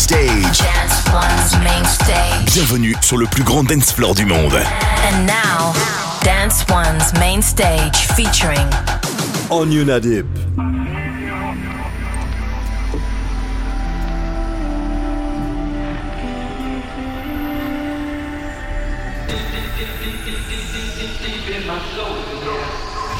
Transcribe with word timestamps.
stage. 0.00 0.58
Dance 0.58 1.04
One's 1.12 1.62
main 1.62 1.84
stage. 1.84 2.54
Bienvenue 2.54 2.96
sur 3.02 3.18
le 3.18 3.26
plus 3.26 3.42
grand 3.42 3.64
dance 3.64 3.92
floor 3.92 4.14
du 4.14 4.24
monde. 4.24 4.54
And 4.54 5.26
now, 5.26 5.74
Dance 6.24 6.64
One's 6.70 7.12
main 7.20 7.42
stage 7.42 8.06
featuring 8.16 8.66
Onion 9.50 9.90
Adip. 9.90 10.24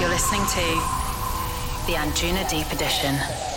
You're 0.01 0.09
listening 0.09 0.47
to 0.47 0.65
the 1.87 1.99
Anjuna 1.99 2.49
Deep 2.49 2.73
Edition. 2.73 3.50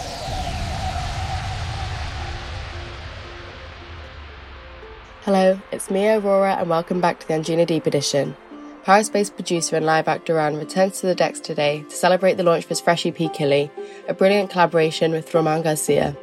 Hello, 5.26 5.58
it's 5.72 5.90
me, 5.90 6.10
Aurora 6.10 6.56
and 6.56 6.70
welcome 6.70 7.00
back 7.00 7.22
to 7.22 7.26
the 7.30 7.34
Anjunadeep 7.34 7.86
Edition. 7.86 8.36
Paris-based 8.84 9.36
producer 9.36 9.78
and 9.78 9.86
live 9.86 10.10
act 10.10 10.26
Duran 10.26 10.58
returns 10.58 11.00
to 11.00 11.08
the 11.08 11.16
decks 11.16 11.40
today 11.40 11.86
to 11.88 11.96
celebrate 11.96 12.34
the 12.34 12.44
launch 12.44 12.66
of 12.66 12.70
his 12.70 12.82
fresh 12.82 13.06
EP 13.06 13.34
Killy, 13.34 13.72
a 14.10 14.14
brilliant 14.14 14.50
collaboration 14.50 15.14
with 15.14 15.34
Romain 15.34 15.62
Garcia. 15.62 16.14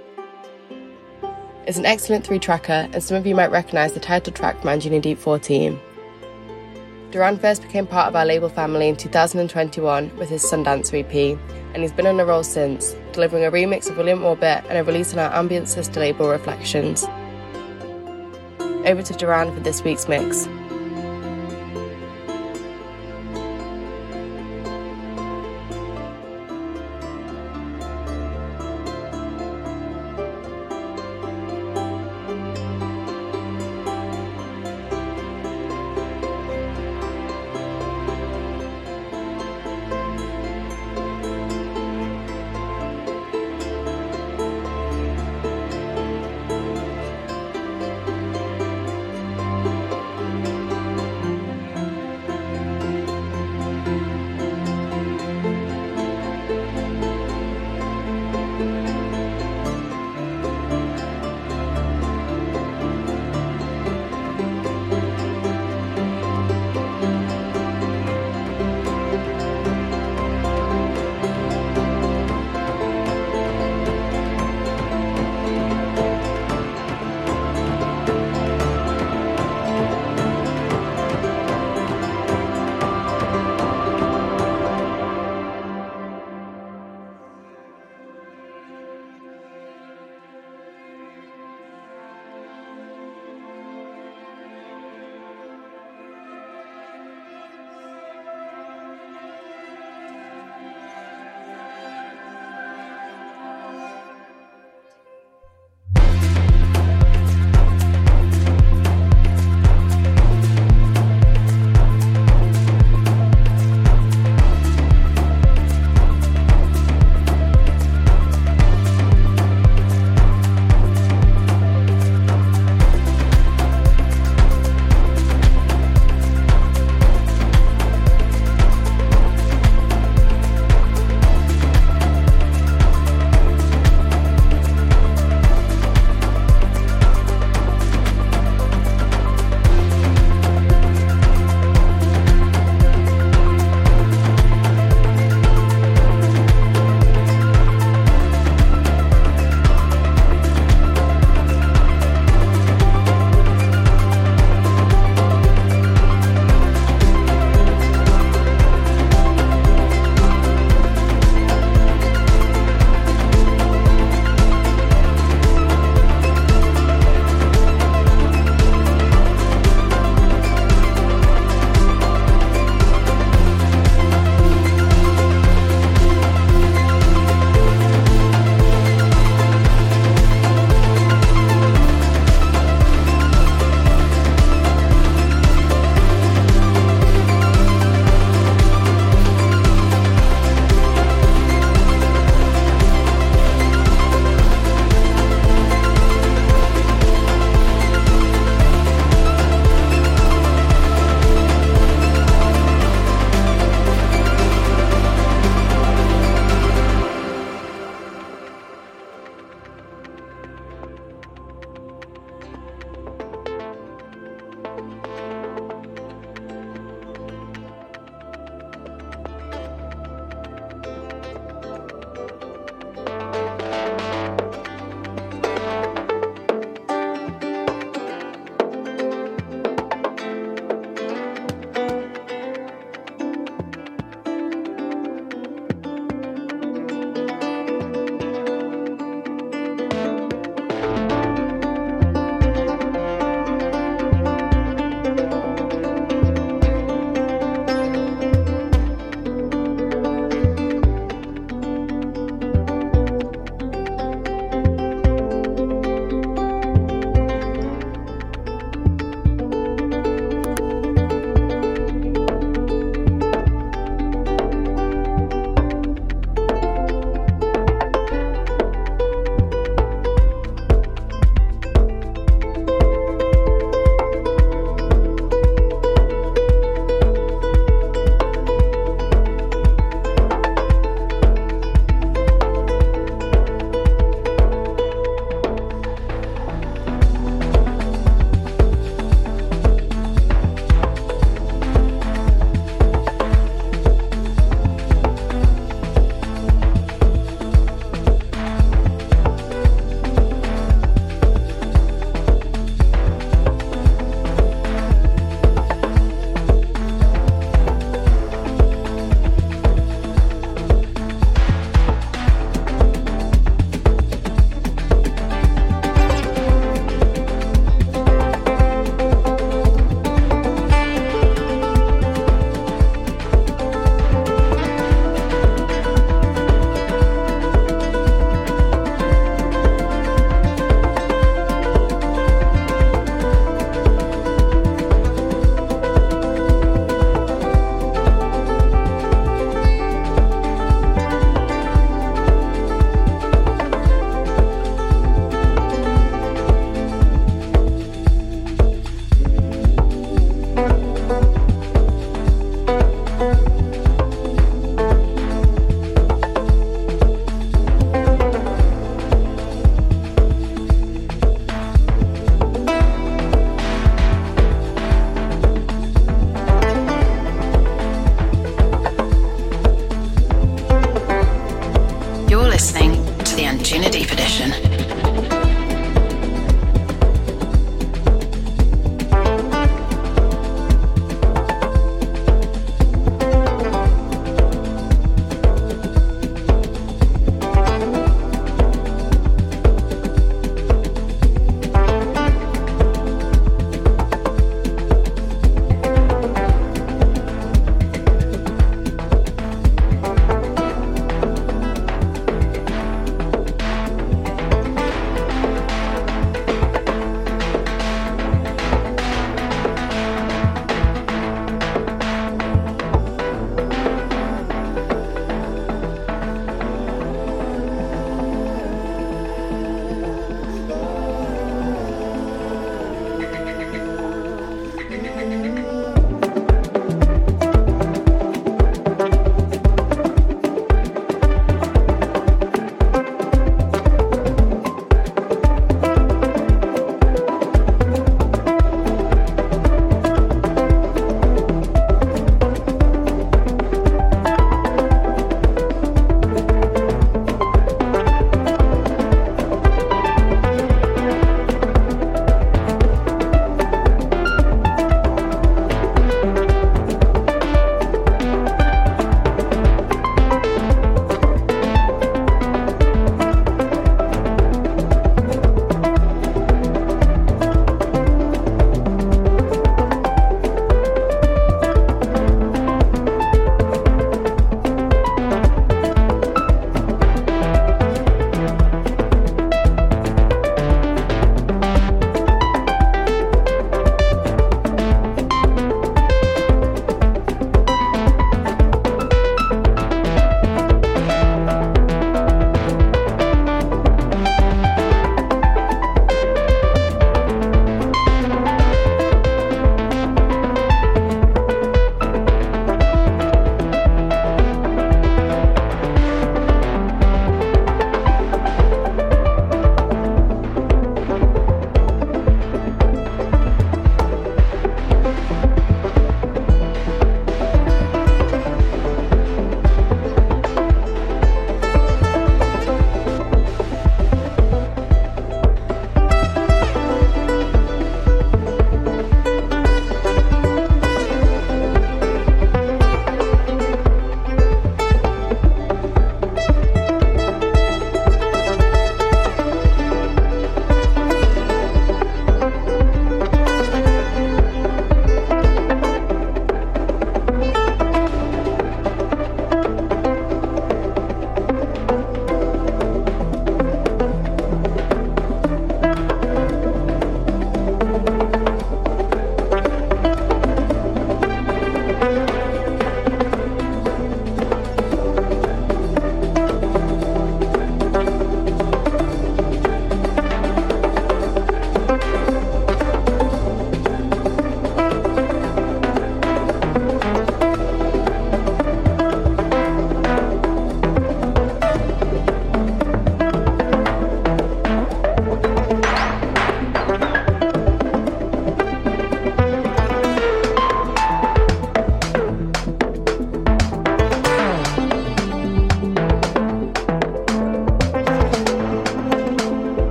It's 1.67 1.79
an 1.79 1.87
excellent 1.87 2.27
three-tracker 2.27 2.91
and 2.93 3.03
some 3.03 3.17
of 3.17 3.27
you 3.27 3.35
might 3.35 3.51
recognise 3.51 3.95
the 3.95 4.01
title 4.01 4.35
track 4.35 4.61
from 4.61 4.69
Anjunadeep 4.69 5.17
14. 5.17 5.81
Duran 7.11 7.39
first 7.39 7.63
became 7.63 7.87
part 7.87 8.09
of 8.09 8.17
our 8.17 8.27
label 8.27 8.51
family 8.51 8.91
in 8.91 8.97
2021 8.97 10.15
with 10.19 10.29
his 10.29 10.45
Sundance 10.45 10.93
EP, 10.93 11.39
and 11.73 11.83
he's 11.83 11.91
been 11.91 12.07
on 12.07 12.21
a 12.21 12.27
roll 12.27 12.43
since, 12.43 12.95
delivering 13.13 13.47
a 13.47 13.51
remix 13.51 13.89
of 13.89 13.97
William 13.97 14.23
Orbit 14.23 14.63
and 14.69 14.77
a 14.77 14.85
release 14.85 15.15
on 15.15 15.21
our 15.21 15.33
ambient 15.33 15.71
sister 15.71 16.01
label 16.01 16.29
Reflections. 16.29 17.07
Over 18.85 19.03
to 19.03 19.15
Duran 19.15 19.55
for 19.55 19.61
this 19.61 19.83
week's 19.85 20.09
mix. 20.09 20.47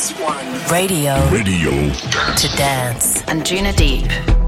Dance 0.00 0.18
One. 0.18 0.46
Radio. 0.72 1.12
Radio. 1.28 1.70
To 2.36 2.56
dance. 2.56 3.20
Anjunadeep. 3.24 4.39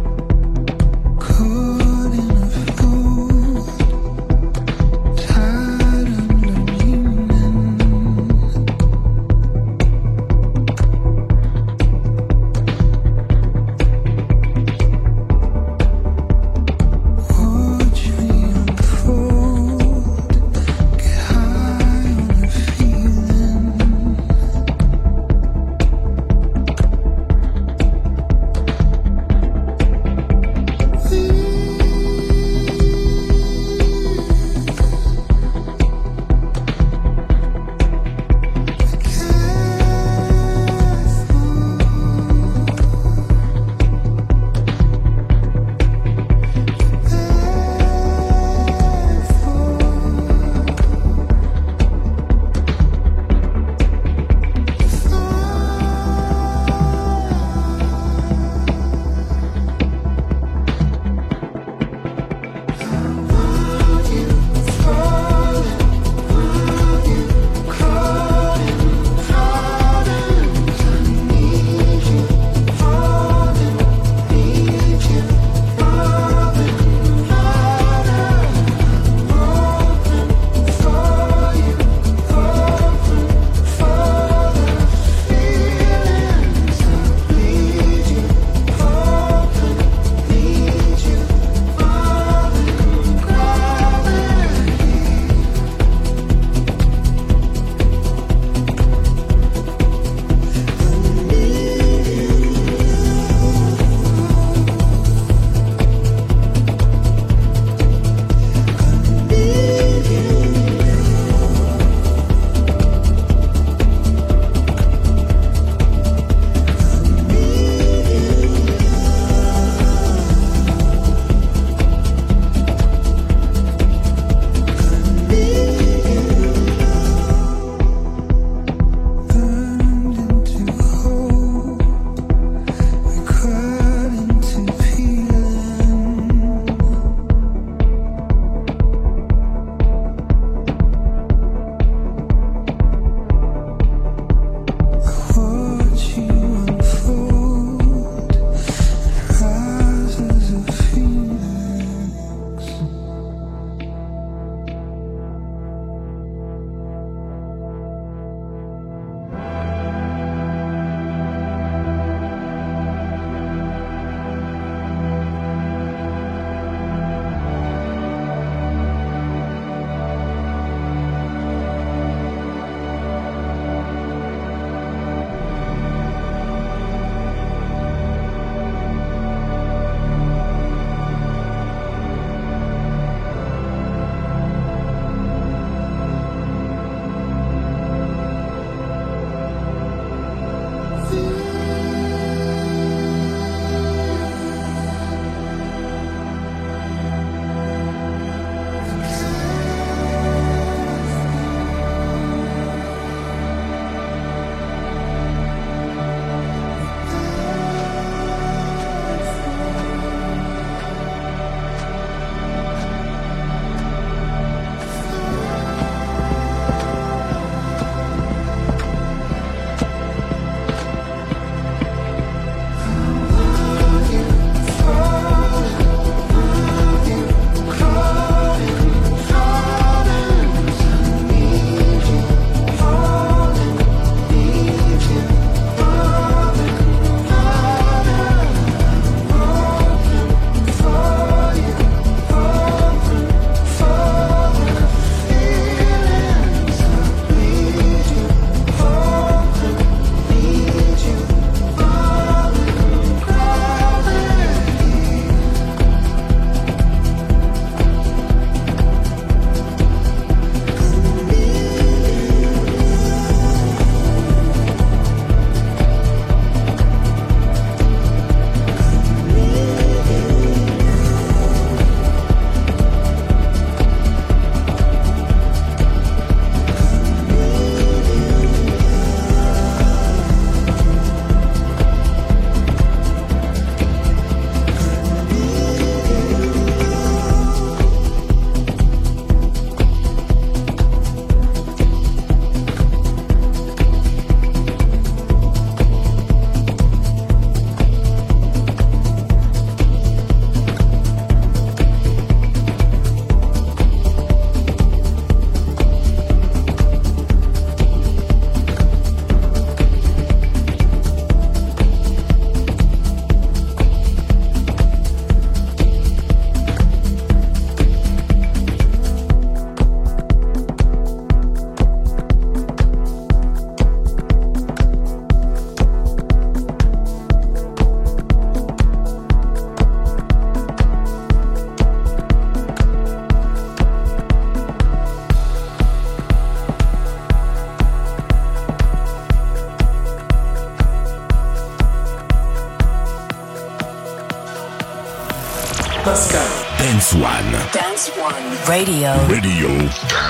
Radio. 348.68 349.12
Radio. 349.26 349.68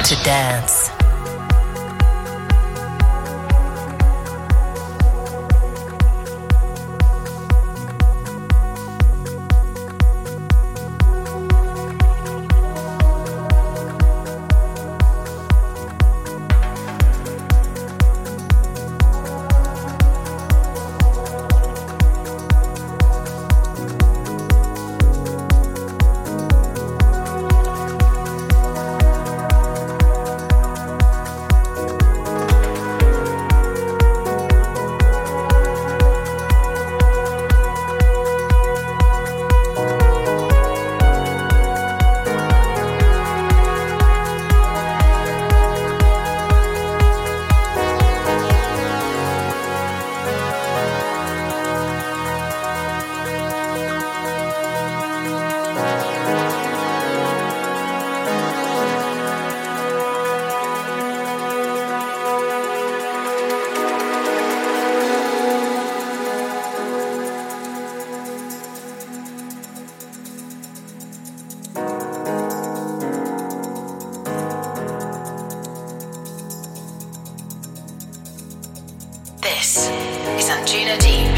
To 0.04 0.14
dance. 0.24 0.81
Opportunity. 80.62 81.31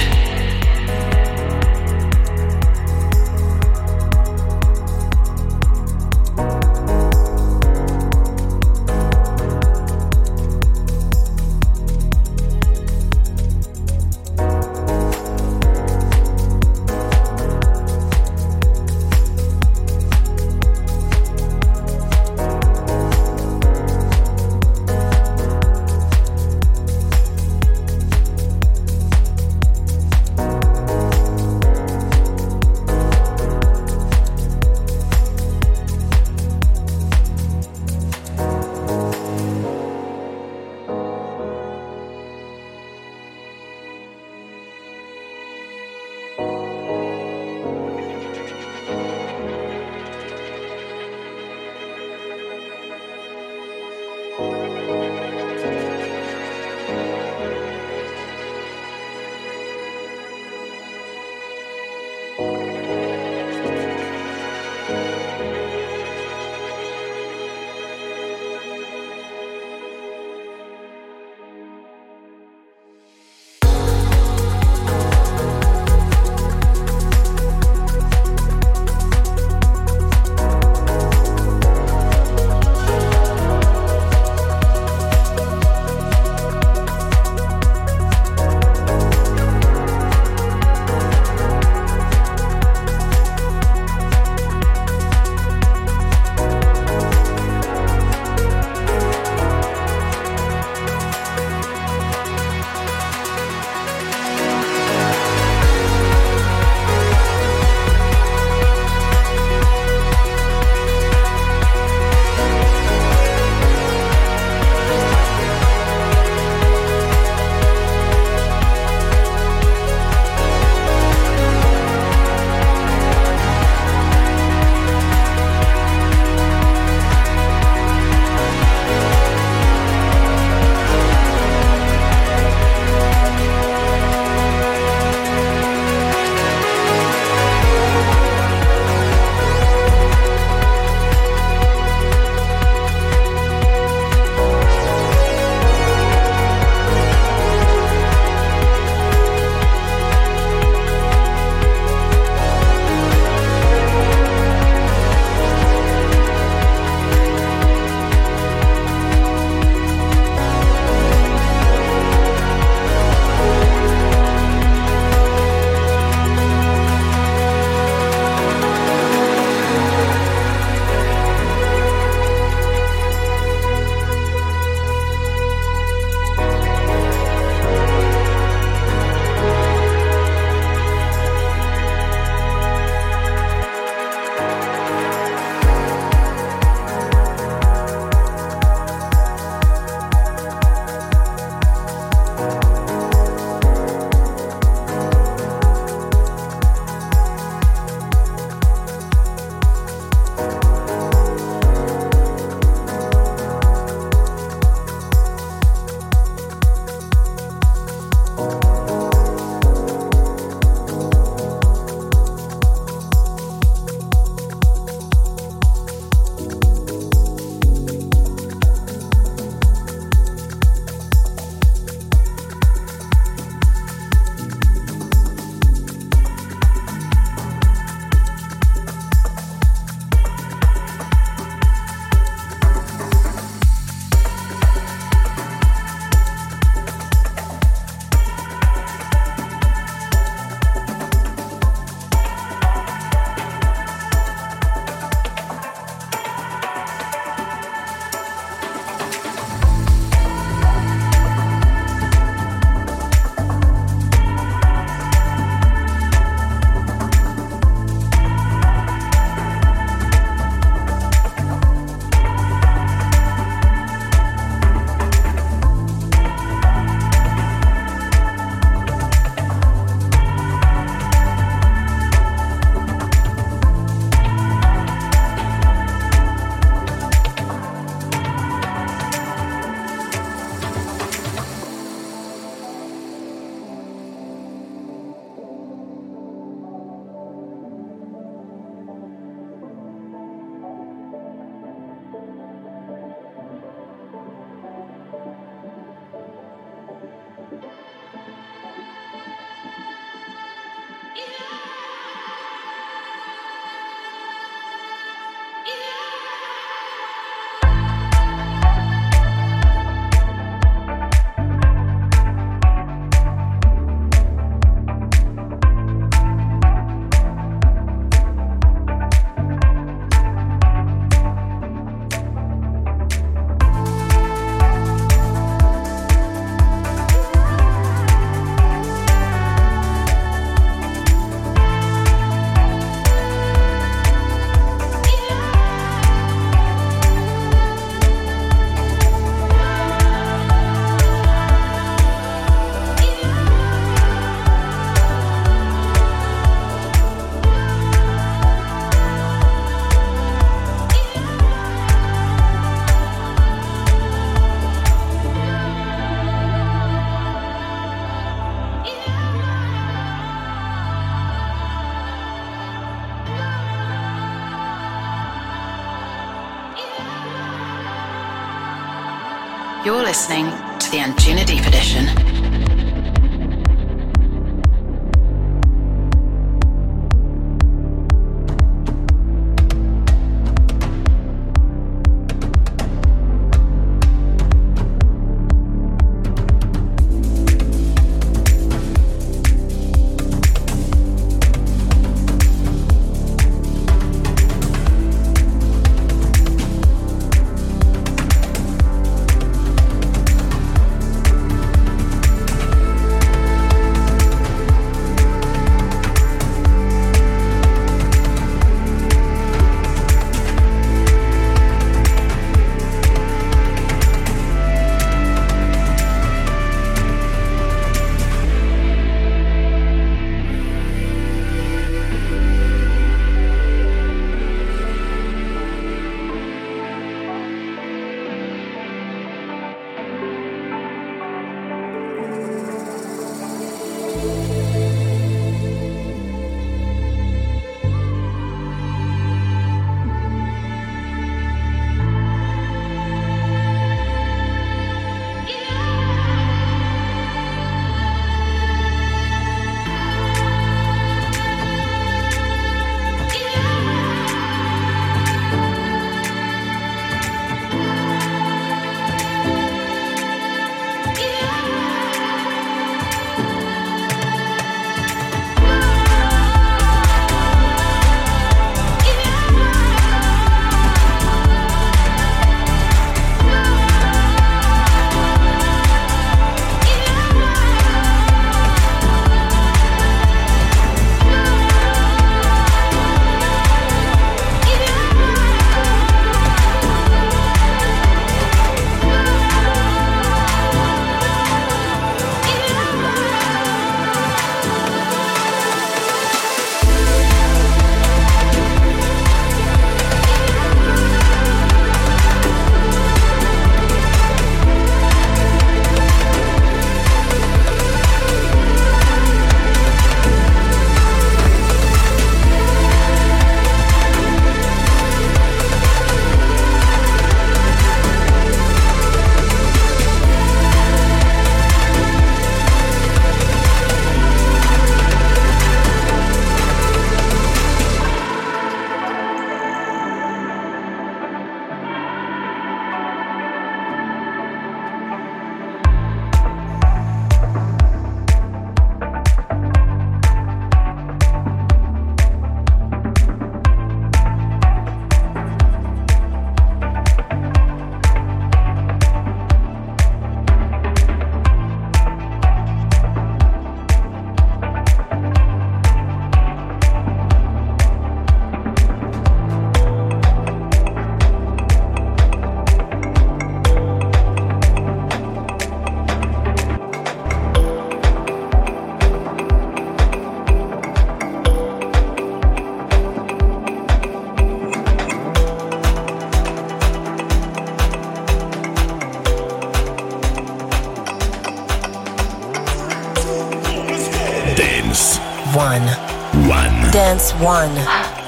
One 587.40 587.74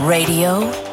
Radio 0.00 0.85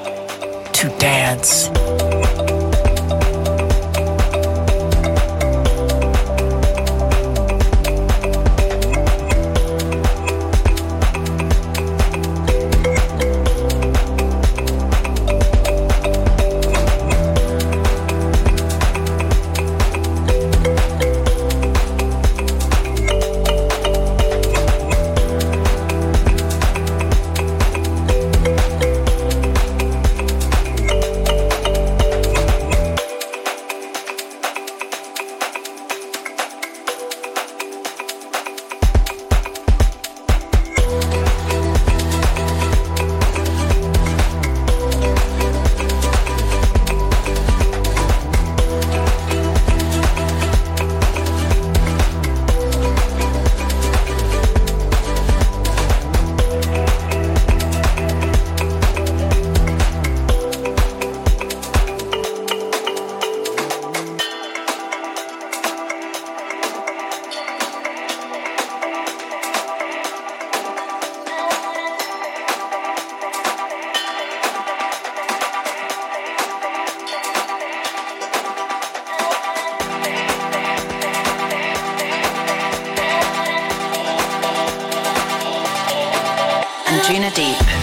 Anjunadeep. 87.03 87.82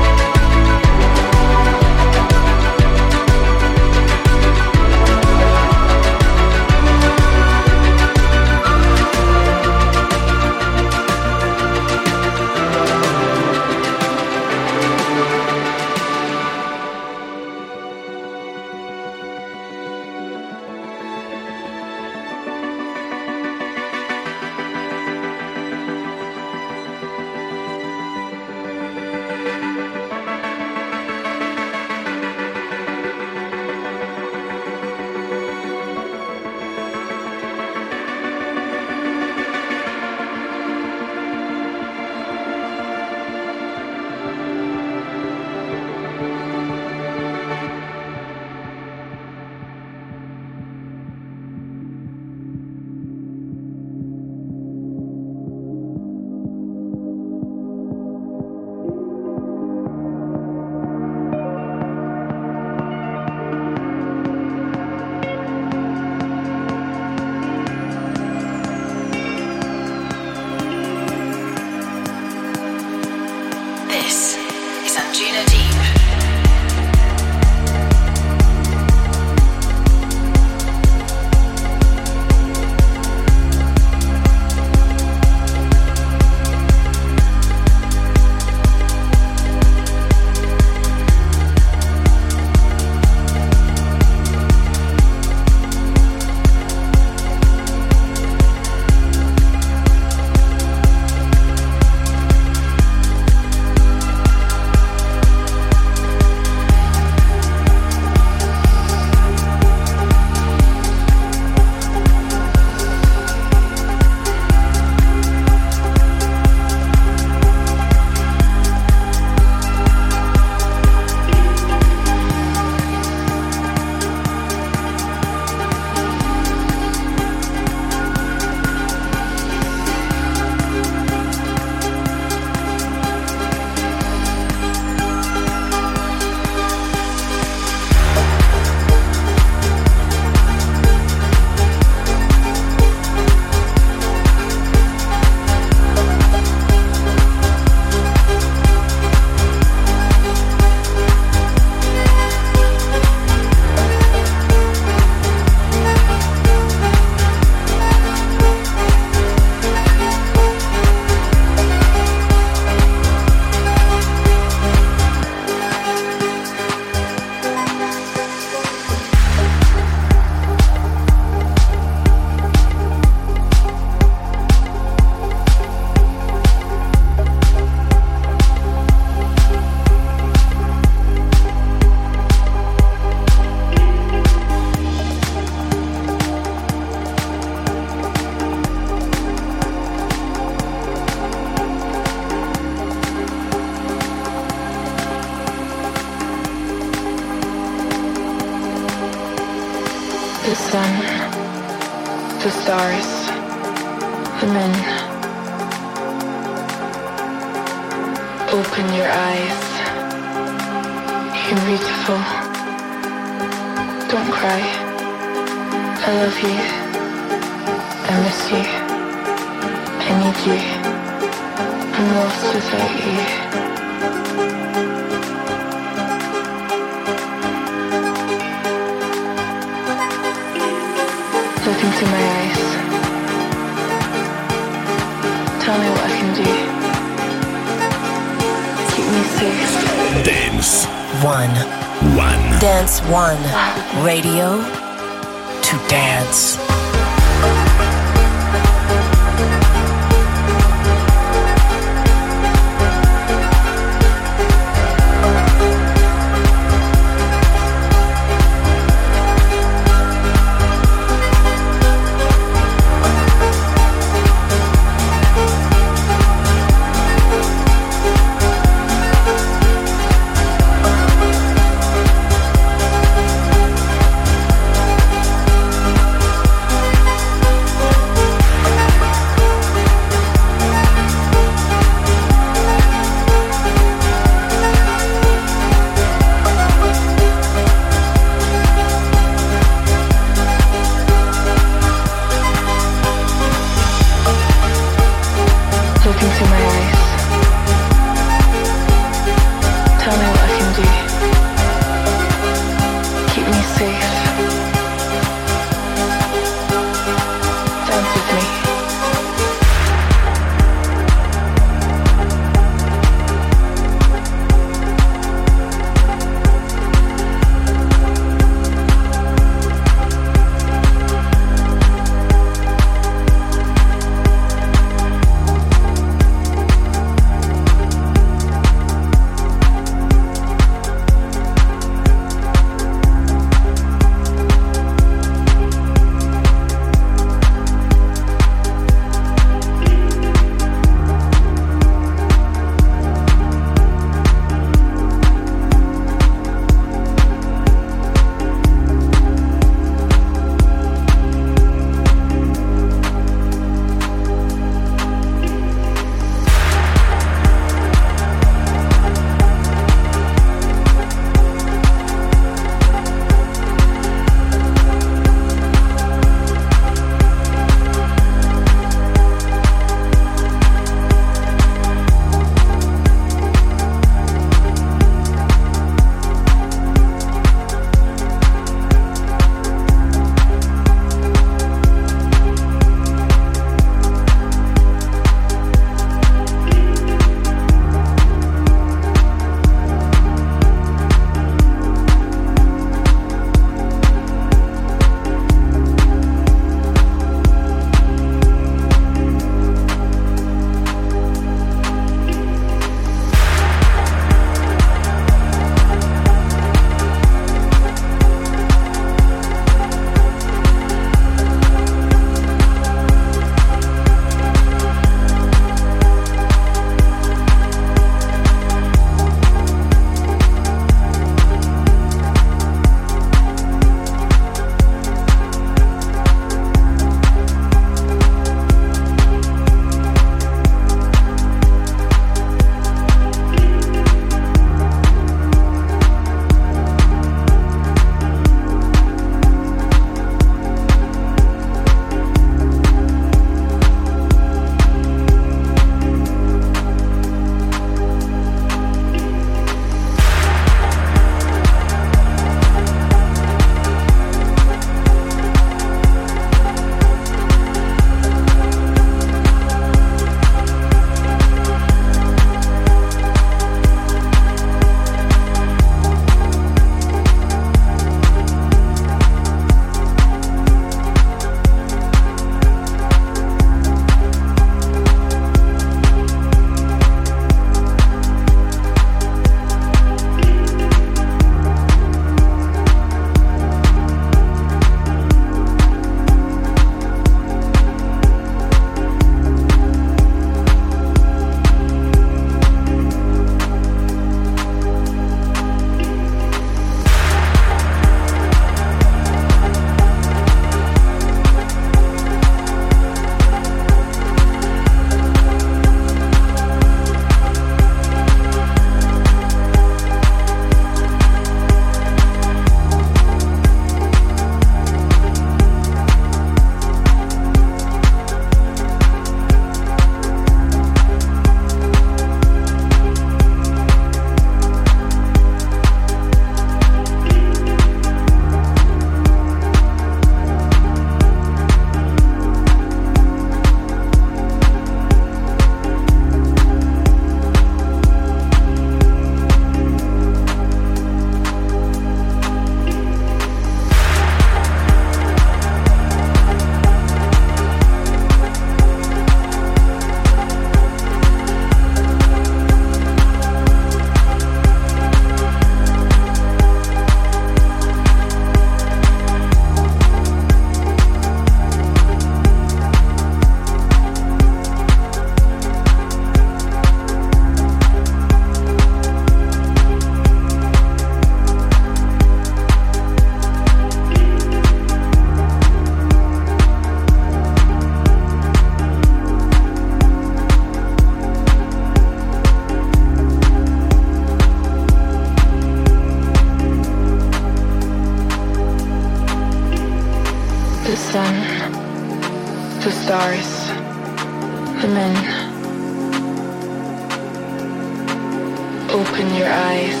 Open 599.18 599.34
your 599.34 599.50
eyes. 599.50 600.00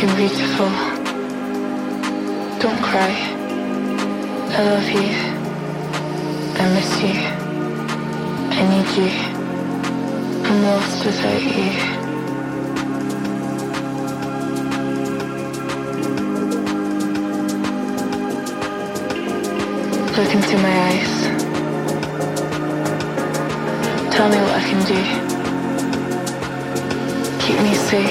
You're 0.00 0.16
beautiful. 0.16 0.70
Don't 2.58 2.80
cry. 2.80 3.12
I 4.56 4.62
love 4.64 4.88
you. 4.96 5.10
I 6.56 6.64
miss 6.72 6.90
you. 7.02 7.16
I 8.56 8.60
need 8.70 8.90
you. 8.96 9.12
I'm 10.46 10.58
lost 10.64 11.04
without 11.04 11.42
you. 11.42 11.70
Look 20.16 20.32
into 20.34 20.56
my 20.62 20.74
eyes. 20.88 21.14
Tell 24.14 24.28
me 24.30 24.36
what 24.38 24.54
I 24.54 24.62
can 24.66 24.80
do. 24.86 25.17
Safe. 27.88 28.04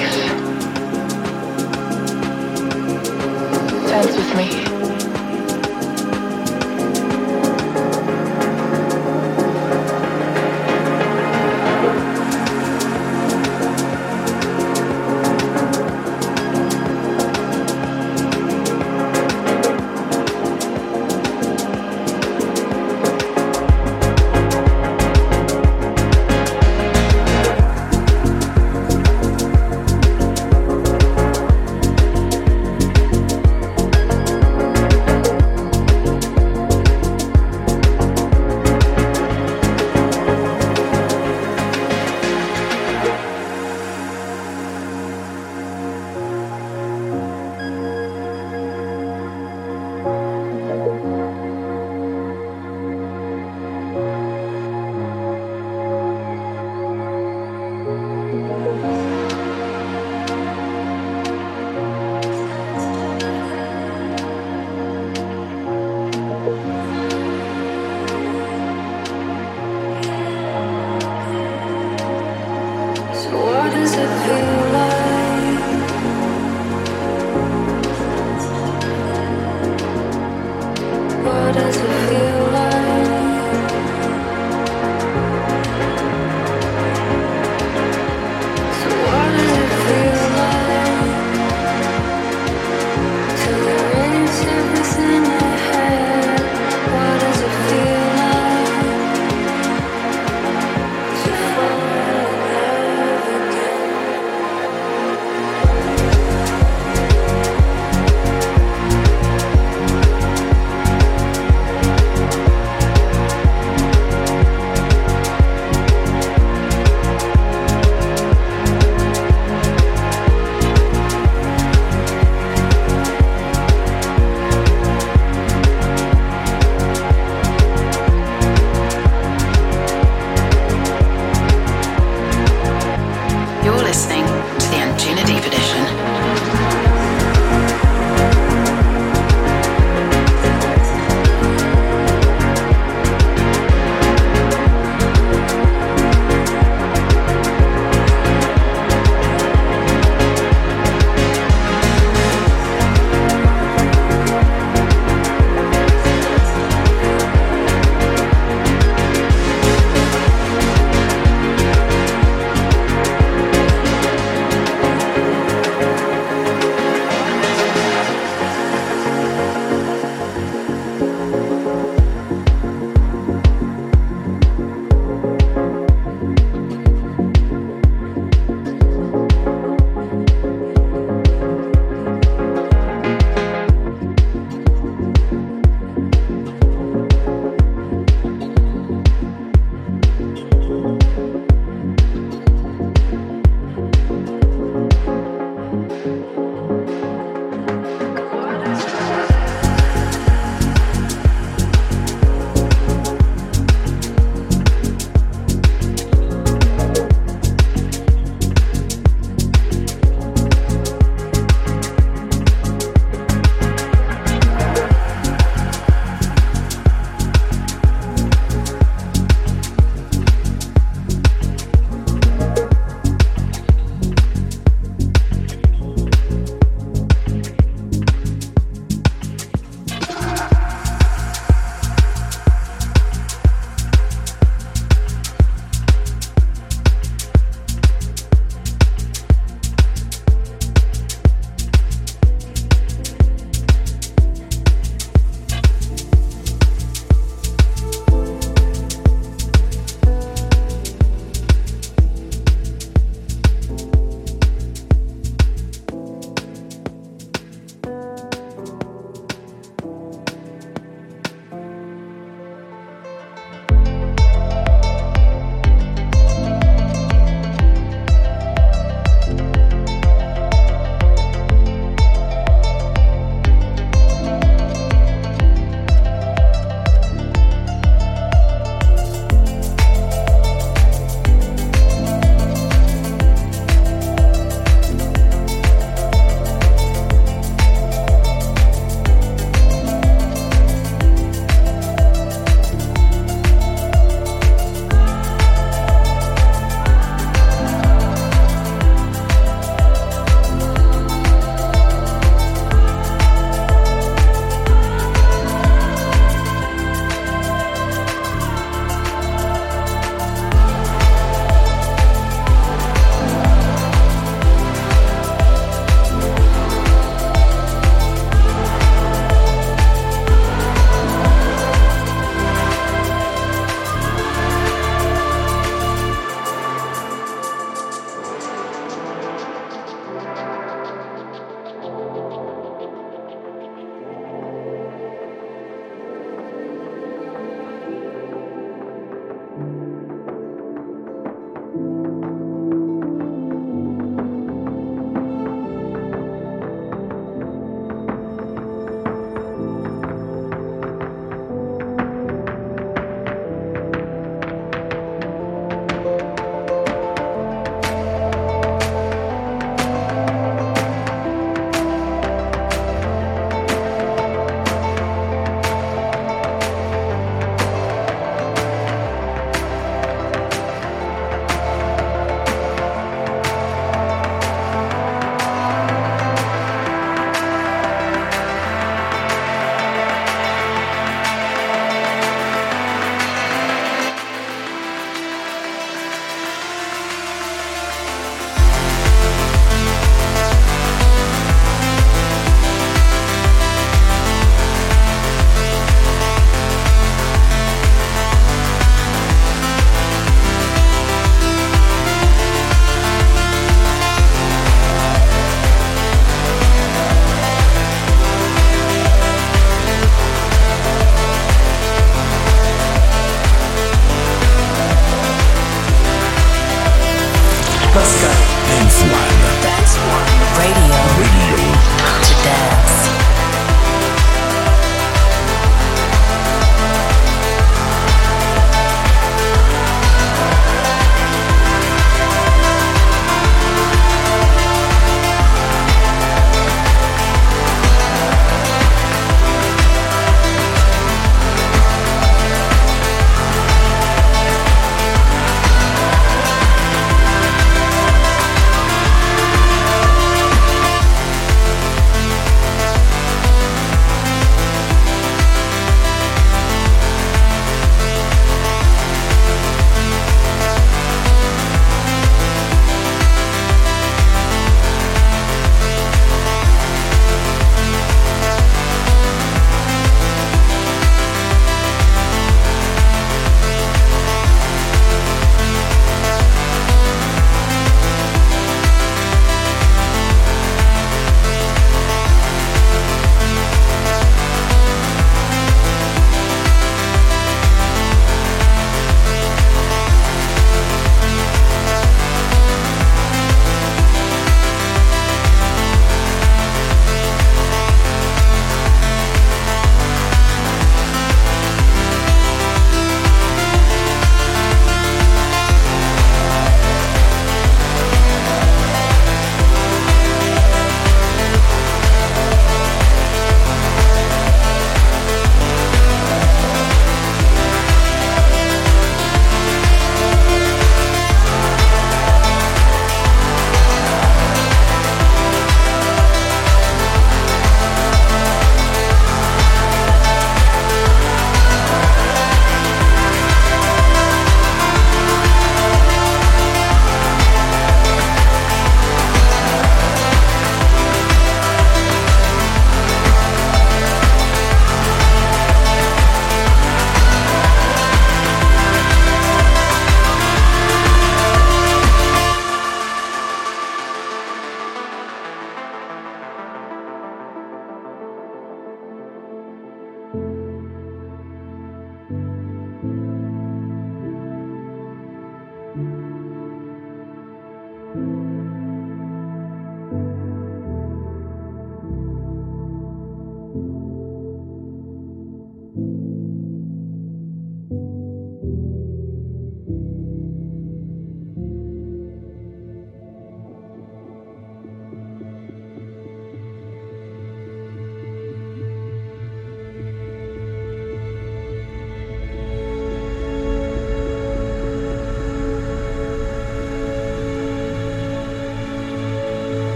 Dance 3.88 4.16
with 4.16 4.36
me. 4.36 4.77